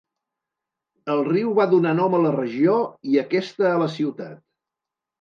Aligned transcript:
El 1.17 1.21
riu 1.27 1.53
va 1.61 1.69
donar 1.75 1.93
nom 2.01 2.17
a 2.17 2.23
la 2.25 2.33
regió 2.39 2.81
i 3.13 3.23
aquesta 3.27 3.71
a 3.77 3.79
la 3.87 3.95
ciutat. 4.01 4.47